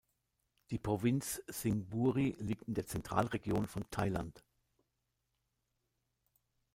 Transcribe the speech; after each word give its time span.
Die 0.71 0.79
Provinz 0.79 1.43
Sing 1.45 1.87
Buri 1.89 2.35
liegt 2.39 2.63
in 2.67 2.73
der 2.73 2.87
Zentralregion 2.87 3.67
von 3.67 3.87
Thailand. 3.91 4.43